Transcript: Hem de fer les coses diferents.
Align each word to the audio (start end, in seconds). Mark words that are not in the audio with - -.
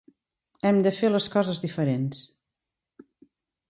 Hem 0.69 0.79
de 0.87 0.93
fer 1.01 1.11
les 1.13 1.29
coses 1.37 1.63
diferents. 1.69 2.25